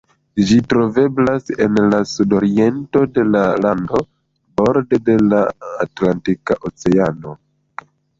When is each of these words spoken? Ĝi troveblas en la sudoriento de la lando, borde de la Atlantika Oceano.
Ĝi 0.49 0.55
troveblas 0.71 1.51
en 1.65 1.75
la 1.95 1.99
sudoriento 2.11 3.01
de 3.17 3.25
la 3.35 3.41
lando, 3.65 4.01
borde 4.61 4.99
de 5.11 5.15
la 5.35 5.43
Atlantika 5.85 6.59
Oceano. 6.71 7.35